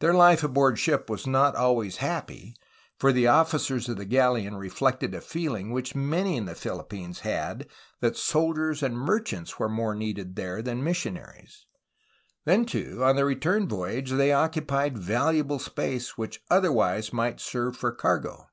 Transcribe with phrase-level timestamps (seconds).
[0.00, 2.54] Their life aboard ship was not always happy,
[2.98, 7.04] for the officers of the galleon reflected a feeUng which many in the Philip 90'
[7.04, 7.72] A HISTORY OF CALIFORNIA pines had
[8.12, 11.64] that soldiers and merchants were more needed there than missionaries.
[12.44, 17.92] Then, too, on the return voyage they occupied valuable space which otherwise might serve for
[17.92, 18.48] cargo